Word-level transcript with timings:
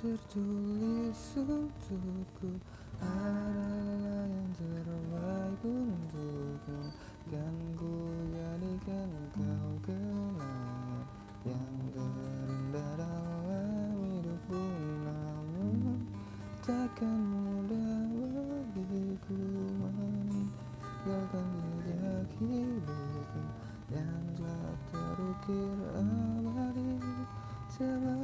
tertulis 0.00 1.36
untukku. 1.36 2.56
Adalah 3.04 4.24
yang 4.32 4.48
terbaik 4.56 5.60
untukku. 5.60 6.78
Kan 7.28 7.56
ku 7.76 8.08
jadikan 8.32 9.12
kau 9.36 9.72
kenangan 9.84 11.04
yang 11.44 11.76
terindah 11.92 12.90
dalam 12.96 13.92
hidupku 14.08 14.60
namun 15.04 16.00
takkan 16.64 17.20
mudah 17.32 18.08
bagiku 18.72 19.40
meninggalkan 19.84 21.48
jejak 21.84 22.28
hidupku 22.40 23.42
yang 23.92 24.24
telah 24.36 24.76
terukir 24.92 25.76
abadi 25.96 26.98
sebab 27.68 28.19